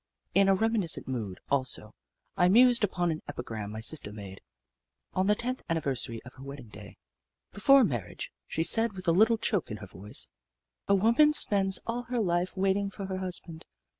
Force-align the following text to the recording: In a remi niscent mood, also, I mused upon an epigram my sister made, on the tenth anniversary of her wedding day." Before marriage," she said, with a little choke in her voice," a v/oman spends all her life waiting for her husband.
In 0.33 0.49
a 0.49 0.55
remi 0.55 0.79
niscent 0.79 1.07
mood, 1.07 1.39
also, 1.51 1.93
I 2.35 2.49
mused 2.49 2.83
upon 2.83 3.11
an 3.11 3.21
epigram 3.29 3.69
my 3.69 3.81
sister 3.81 4.11
made, 4.11 4.41
on 5.13 5.27
the 5.27 5.35
tenth 5.35 5.61
anniversary 5.69 6.23
of 6.23 6.33
her 6.33 6.43
wedding 6.43 6.69
day." 6.69 6.97
Before 7.53 7.83
marriage," 7.83 8.31
she 8.47 8.63
said, 8.63 8.93
with 8.93 9.07
a 9.07 9.11
little 9.11 9.37
choke 9.37 9.69
in 9.69 9.77
her 9.77 9.85
voice," 9.85 10.29
a 10.89 10.95
v/oman 10.97 11.33
spends 11.35 11.77
all 11.85 12.01
her 12.05 12.17
life 12.17 12.57
waiting 12.57 12.89
for 12.89 13.05
her 13.05 13.17
husband. 13.17 13.63